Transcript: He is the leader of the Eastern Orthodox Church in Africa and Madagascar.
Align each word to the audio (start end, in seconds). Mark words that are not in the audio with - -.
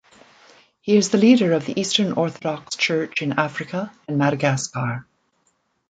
He 0.81 0.97
is 0.97 1.11
the 1.11 1.19
leader 1.19 1.53
of 1.53 1.67
the 1.67 1.79
Eastern 1.79 2.13
Orthodox 2.13 2.75
Church 2.75 3.21
in 3.21 3.33
Africa 3.37 3.91
and 4.07 4.17
Madagascar. 4.17 5.05